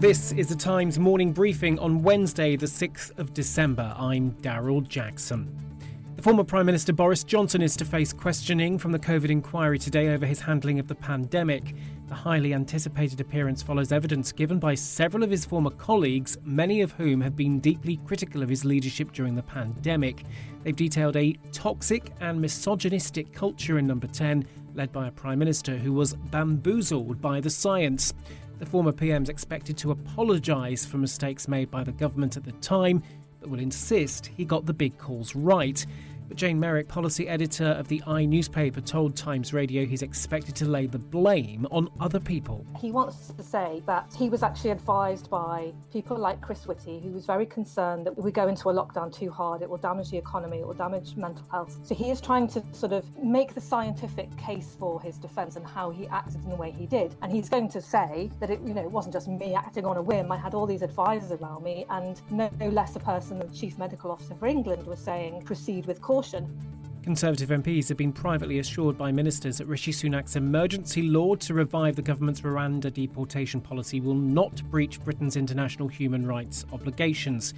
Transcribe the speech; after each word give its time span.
This 0.00 0.30
is 0.30 0.46
the 0.46 0.54
Times 0.54 0.96
morning 0.96 1.32
briefing 1.32 1.76
on 1.80 2.04
Wednesday, 2.04 2.54
the 2.54 2.66
6th 2.66 3.18
of 3.18 3.34
December. 3.34 3.92
I'm 3.98 4.30
Daryl 4.34 4.86
Jackson. 4.86 5.52
The 6.14 6.22
former 6.22 6.44
Prime 6.44 6.66
Minister 6.66 6.92
Boris 6.92 7.24
Johnson 7.24 7.62
is 7.62 7.76
to 7.78 7.84
face 7.84 8.12
questioning 8.12 8.78
from 8.78 8.92
the 8.92 8.98
COVID 9.00 9.28
inquiry 9.28 9.76
today 9.76 10.10
over 10.10 10.24
his 10.24 10.40
handling 10.40 10.78
of 10.78 10.86
the 10.86 10.94
pandemic. 10.94 11.74
The 12.06 12.14
highly 12.14 12.54
anticipated 12.54 13.20
appearance 13.20 13.60
follows 13.60 13.90
evidence 13.90 14.30
given 14.30 14.60
by 14.60 14.76
several 14.76 15.24
of 15.24 15.32
his 15.32 15.44
former 15.44 15.70
colleagues, 15.70 16.38
many 16.44 16.80
of 16.80 16.92
whom 16.92 17.20
have 17.20 17.34
been 17.34 17.58
deeply 17.58 17.96
critical 18.06 18.44
of 18.44 18.48
his 18.48 18.64
leadership 18.64 19.10
during 19.10 19.34
the 19.34 19.42
pandemic. 19.42 20.22
They've 20.62 20.76
detailed 20.76 21.16
a 21.16 21.36
toxic 21.50 22.12
and 22.20 22.40
misogynistic 22.40 23.32
culture 23.32 23.78
in 23.78 23.88
Number 23.88 24.06
10, 24.06 24.46
led 24.74 24.92
by 24.92 25.08
a 25.08 25.12
Prime 25.12 25.40
Minister 25.40 25.76
who 25.76 25.92
was 25.92 26.14
bamboozled 26.14 27.20
by 27.20 27.40
the 27.40 27.50
science. 27.50 28.14
The 28.58 28.66
former 28.66 28.90
PM 28.90 29.22
is 29.22 29.28
expected 29.28 29.76
to 29.78 29.92
apologise 29.92 30.84
for 30.84 30.98
mistakes 30.98 31.46
made 31.46 31.70
by 31.70 31.84
the 31.84 31.92
government 31.92 32.36
at 32.36 32.44
the 32.44 32.52
time, 32.52 33.02
but 33.40 33.50
will 33.50 33.60
insist 33.60 34.26
he 34.36 34.44
got 34.44 34.66
the 34.66 34.74
big 34.74 34.98
calls 34.98 35.36
right. 35.36 35.86
But 36.28 36.36
Jane 36.36 36.60
Merrick, 36.60 36.88
policy 36.88 37.26
editor 37.26 37.68
of 37.68 37.88
the 37.88 38.02
i 38.06 38.26
newspaper, 38.26 38.82
told 38.82 39.16
Times 39.16 39.54
Radio 39.54 39.86
he's 39.86 40.02
expected 40.02 40.54
to 40.56 40.66
lay 40.66 40.86
the 40.86 40.98
blame 40.98 41.66
on 41.70 41.88
other 42.00 42.20
people. 42.20 42.66
He 42.78 42.92
wants 42.92 43.28
to 43.28 43.42
say 43.42 43.82
that 43.86 44.12
he 44.14 44.28
was 44.28 44.42
actually 44.42 44.70
advised 44.70 45.30
by 45.30 45.72
people 45.90 46.18
like 46.18 46.42
Chris 46.42 46.66
Whitty, 46.66 47.00
who 47.00 47.12
was 47.12 47.24
very 47.24 47.46
concerned 47.46 48.04
that 48.04 48.18
we 48.18 48.30
go 48.30 48.46
into 48.46 48.68
a 48.68 48.74
lockdown 48.74 49.10
too 49.10 49.30
hard, 49.30 49.62
it 49.62 49.70
will 49.70 49.78
damage 49.78 50.10
the 50.10 50.18
economy, 50.18 50.58
it 50.58 50.66
will 50.66 50.74
damage 50.74 51.16
mental 51.16 51.46
health. 51.50 51.78
So 51.82 51.94
he 51.94 52.10
is 52.10 52.20
trying 52.20 52.46
to 52.48 52.62
sort 52.72 52.92
of 52.92 53.06
make 53.16 53.54
the 53.54 53.60
scientific 53.62 54.36
case 54.36 54.76
for 54.78 55.00
his 55.00 55.16
defence 55.16 55.56
and 55.56 55.66
how 55.66 55.88
he 55.88 56.06
acted 56.08 56.44
in 56.44 56.50
the 56.50 56.56
way 56.56 56.72
he 56.72 56.84
did. 56.84 57.16
And 57.22 57.32
he's 57.32 57.48
going 57.48 57.70
to 57.70 57.80
say 57.80 58.30
that 58.40 58.50
it, 58.50 58.60
you 58.66 58.74
know, 58.74 58.82
it 58.82 58.90
wasn't 58.90 59.14
just 59.14 59.28
me 59.28 59.54
acting 59.54 59.86
on 59.86 59.96
a 59.96 60.02
whim. 60.02 60.30
I 60.30 60.36
had 60.36 60.52
all 60.52 60.66
these 60.66 60.82
advisors 60.82 61.32
around 61.32 61.64
me, 61.64 61.86
and 61.88 62.20
no, 62.30 62.50
no 62.60 62.68
less 62.68 62.94
a 62.96 63.00
person 63.00 63.38
than 63.38 63.48
the 63.48 63.56
Chief 63.56 63.78
Medical 63.78 64.10
Officer 64.10 64.34
for 64.34 64.46
England 64.46 64.86
was 64.86 65.00
saying 65.00 65.40
proceed 65.42 65.86
with 65.86 66.02
caution 66.02 66.17
Conservative 67.02 67.48
MPs 67.48 67.88
have 67.88 67.96
been 67.96 68.12
privately 68.12 68.58
assured 68.58 68.98
by 68.98 69.10
ministers 69.10 69.58
that 69.58 69.66
Rishi 69.66 69.92
Sunak's 69.92 70.36
emergency 70.36 71.02
law 71.02 71.34
to 71.36 71.54
revive 71.54 71.96
the 71.96 72.02
government's 72.02 72.42
Rwanda 72.42 72.92
deportation 72.92 73.60
policy 73.60 74.00
will 74.00 74.14
not 74.14 74.62
breach 74.70 75.00
Britain's 75.00 75.36
international 75.36 75.88
human 75.88 76.26
rights 76.26 76.66
obligations. 76.72 77.54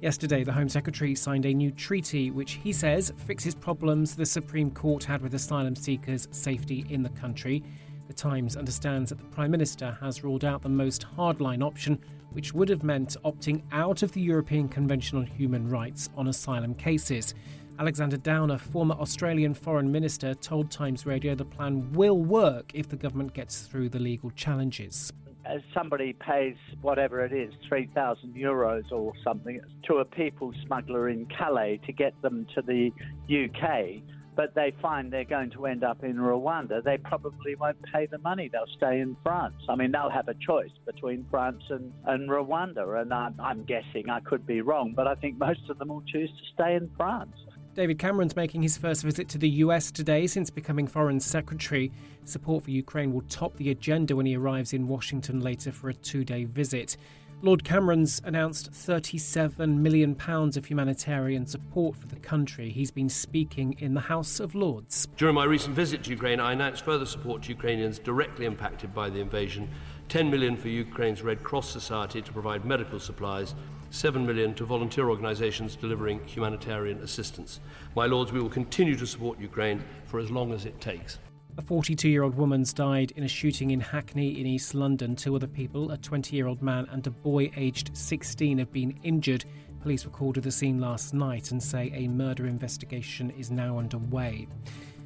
Yesterday, 0.00 0.44
the 0.44 0.52
Home 0.52 0.68
Secretary 0.68 1.14
signed 1.14 1.46
a 1.46 1.54
new 1.54 1.70
treaty 1.70 2.30
which 2.30 2.60
he 2.62 2.72
says 2.72 3.12
fixes 3.26 3.54
problems 3.54 4.14
the 4.14 4.26
Supreme 4.26 4.70
Court 4.70 5.04
had 5.04 5.22
with 5.22 5.34
asylum 5.34 5.74
seekers' 5.74 6.28
safety 6.30 6.84
in 6.90 7.02
the 7.02 7.10
country. 7.10 7.62
The 8.08 8.14
Times 8.14 8.56
understands 8.56 9.10
that 9.10 9.18
the 9.18 9.24
Prime 9.34 9.50
Minister 9.50 9.96
has 10.00 10.22
ruled 10.22 10.44
out 10.44 10.60
the 10.62 10.68
most 10.68 11.06
hardline 11.16 11.64
option, 11.64 11.98
which 12.32 12.52
would 12.52 12.68
have 12.68 12.82
meant 12.82 13.16
opting 13.24 13.62
out 13.72 14.02
of 14.02 14.12
the 14.12 14.20
European 14.20 14.68
Convention 14.68 15.18
on 15.18 15.26
Human 15.26 15.68
Rights 15.68 16.10
on 16.16 16.28
asylum 16.28 16.74
cases. 16.74 17.34
Alexander 17.82 18.16
Downer, 18.16 18.58
former 18.58 18.94
Australian 18.94 19.54
Foreign 19.54 19.90
Minister, 19.90 20.34
told 20.34 20.70
Times 20.70 21.04
Radio 21.04 21.34
the 21.34 21.44
plan 21.44 21.92
will 21.92 22.22
work 22.22 22.70
if 22.74 22.88
the 22.88 22.94
government 22.94 23.34
gets 23.34 23.62
through 23.62 23.88
the 23.88 23.98
legal 23.98 24.30
challenges. 24.30 25.12
As 25.44 25.62
somebody 25.74 26.12
pays 26.12 26.54
whatever 26.80 27.24
it 27.24 27.32
is, 27.32 27.52
3,000 27.66 28.36
euros 28.36 28.92
or 28.92 29.12
something, 29.24 29.60
to 29.88 29.96
a 29.96 30.04
people 30.04 30.52
smuggler 30.64 31.08
in 31.08 31.26
Calais 31.26 31.80
to 31.84 31.92
get 31.92 32.14
them 32.22 32.46
to 32.54 32.62
the 32.62 32.92
UK, 33.28 34.00
but 34.36 34.54
they 34.54 34.72
find 34.80 35.12
they're 35.12 35.24
going 35.24 35.50
to 35.50 35.66
end 35.66 35.82
up 35.82 36.04
in 36.04 36.14
Rwanda, 36.14 36.84
they 36.84 36.98
probably 36.98 37.56
won't 37.56 37.82
pay 37.92 38.06
the 38.06 38.18
money. 38.18 38.48
They'll 38.48 38.64
stay 38.76 39.00
in 39.00 39.16
France. 39.24 39.56
I 39.68 39.74
mean, 39.74 39.90
they'll 39.90 40.08
have 40.08 40.28
a 40.28 40.34
choice 40.34 40.70
between 40.86 41.26
France 41.30 41.64
and, 41.68 41.92
and 42.06 42.30
Rwanda. 42.30 43.02
And 43.02 43.12
I'm, 43.12 43.34
I'm 43.40 43.64
guessing, 43.64 44.08
I 44.08 44.20
could 44.20 44.46
be 44.46 44.60
wrong, 44.60 44.92
but 44.94 45.08
I 45.08 45.16
think 45.16 45.36
most 45.36 45.68
of 45.68 45.78
them 45.78 45.88
will 45.88 46.04
choose 46.06 46.30
to 46.30 46.44
stay 46.54 46.76
in 46.76 46.88
France. 46.96 47.34
David 47.74 47.98
Cameron's 47.98 48.36
making 48.36 48.60
his 48.60 48.76
first 48.76 49.02
visit 49.02 49.30
to 49.30 49.38
the 49.38 49.48
US 49.48 49.90
today 49.90 50.26
since 50.26 50.50
becoming 50.50 50.86
Foreign 50.86 51.18
Secretary. 51.18 51.90
Support 52.26 52.64
for 52.64 52.70
Ukraine 52.70 53.14
will 53.14 53.22
top 53.22 53.56
the 53.56 53.70
agenda 53.70 54.14
when 54.14 54.26
he 54.26 54.36
arrives 54.36 54.74
in 54.74 54.88
Washington 54.88 55.40
later 55.40 55.72
for 55.72 55.88
a 55.88 55.94
two 55.94 56.22
day 56.22 56.44
visit. 56.44 56.98
Lord 57.44 57.64
Cameron's 57.64 58.20
announced 58.22 58.70
£37 58.70 59.78
million 59.78 60.16
of 60.16 60.64
humanitarian 60.64 61.44
support 61.44 61.96
for 61.96 62.06
the 62.06 62.20
country. 62.20 62.70
He's 62.70 62.92
been 62.92 63.08
speaking 63.08 63.74
in 63.80 63.94
the 63.94 64.02
House 64.02 64.38
of 64.38 64.54
Lords. 64.54 65.08
During 65.16 65.34
my 65.34 65.42
recent 65.42 65.74
visit 65.74 66.04
to 66.04 66.10
Ukraine, 66.10 66.38
I 66.38 66.52
announced 66.52 66.84
further 66.84 67.04
support 67.04 67.42
to 67.42 67.48
Ukrainians 67.48 67.98
directly 67.98 68.46
impacted 68.46 68.94
by 68.94 69.10
the 69.10 69.18
invasion 69.18 69.68
10 70.08 70.30
million 70.30 70.56
for 70.56 70.68
Ukraine's 70.68 71.22
Red 71.22 71.42
Cross 71.42 71.70
Society 71.70 72.22
to 72.22 72.32
provide 72.32 72.64
medical 72.64 73.00
supplies 73.00 73.56
7 73.90 74.24
million 74.24 74.54
to 74.54 74.64
volunteer 74.64 75.10
organisations 75.10 75.74
delivering 75.74 76.20
humanitarian 76.24 76.98
assistance. 76.98 77.58
My 77.96 78.06
lords, 78.06 78.30
we 78.30 78.40
will 78.40 78.50
continue 78.50 78.94
to 78.94 79.06
support 79.06 79.40
Ukraine 79.40 79.82
for 80.06 80.20
as 80.20 80.30
long 80.30 80.52
as 80.52 80.64
it 80.64 80.80
takes. 80.80 81.18
A 81.58 81.60
42 81.60 82.08
year 82.08 82.22
old 82.22 82.34
woman's 82.34 82.72
died 82.72 83.12
in 83.14 83.24
a 83.24 83.28
shooting 83.28 83.72
in 83.72 83.80
Hackney 83.80 84.40
in 84.40 84.46
East 84.46 84.74
London. 84.74 85.14
Two 85.14 85.36
other 85.36 85.46
people, 85.46 85.90
a 85.90 85.98
20 85.98 86.34
year 86.34 86.46
old 86.46 86.62
man 86.62 86.86
and 86.90 87.06
a 87.06 87.10
boy 87.10 87.50
aged 87.56 87.94
16, 87.94 88.56
have 88.56 88.72
been 88.72 88.98
injured. 89.02 89.44
Police 89.82 90.06
were 90.06 90.12
called 90.12 90.36
to 90.36 90.40
the 90.40 90.50
scene 90.50 90.80
last 90.80 91.12
night 91.12 91.50
and 91.50 91.62
say 91.62 91.92
a 91.94 92.08
murder 92.08 92.46
investigation 92.46 93.28
is 93.32 93.50
now 93.50 93.78
underway. 93.78 94.48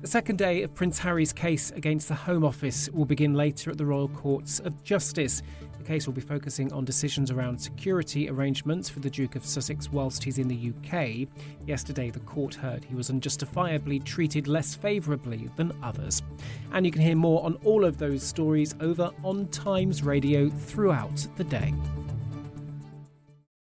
The 0.00 0.06
second 0.06 0.38
day 0.38 0.62
of 0.62 0.76
Prince 0.76 1.00
Harry's 1.00 1.32
case 1.32 1.72
against 1.72 2.06
the 2.06 2.14
Home 2.14 2.44
Office 2.44 2.88
will 2.90 3.04
begin 3.04 3.34
later 3.34 3.72
at 3.72 3.78
the 3.78 3.84
Royal 3.84 4.06
Courts 4.06 4.60
of 4.60 4.84
Justice. 4.84 5.42
The 5.76 5.82
case 5.82 6.06
will 6.06 6.14
be 6.14 6.20
focusing 6.20 6.72
on 6.72 6.84
decisions 6.84 7.32
around 7.32 7.58
security 7.58 8.30
arrangements 8.30 8.88
for 8.88 9.00
the 9.00 9.10
Duke 9.10 9.34
of 9.34 9.44
Sussex 9.44 9.90
whilst 9.90 10.22
he's 10.22 10.38
in 10.38 10.46
the 10.46 10.72
UK. 10.72 11.26
Yesterday, 11.66 12.10
the 12.10 12.20
court 12.20 12.54
heard 12.54 12.84
he 12.84 12.94
was 12.94 13.10
unjustifiably 13.10 13.98
treated 13.98 14.46
less 14.46 14.72
favourably 14.72 15.50
than 15.56 15.72
others. 15.82 16.22
And 16.70 16.86
you 16.86 16.92
can 16.92 17.02
hear 17.02 17.16
more 17.16 17.44
on 17.44 17.54
all 17.64 17.84
of 17.84 17.98
those 17.98 18.22
stories 18.22 18.76
over 18.78 19.10
on 19.24 19.48
Times 19.48 20.04
Radio 20.04 20.48
throughout 20.48 21.26
the 21.36 21.44
day. 21.44 21.74